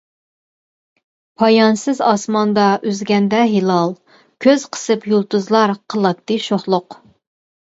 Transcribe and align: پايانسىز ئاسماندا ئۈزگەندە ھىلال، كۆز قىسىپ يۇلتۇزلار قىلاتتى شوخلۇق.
پايانسىز 1.41 1.99
ئاسماندا 2.07 2.63
ئۈزگەندە 2.93 3.43
ھىلال، 3.53 3.93
كۆز 4.47 4.67
قىسىپ 4.77 5.07
يۇلتۇزلار 5.13 5.75
قىلاتتى 5.95 6.41
شوخلۇق. 6.49 6.99